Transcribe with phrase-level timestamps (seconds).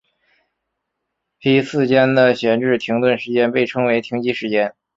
[1.37, 4.73] 批次间的闲置停顿时间被称为停机时间。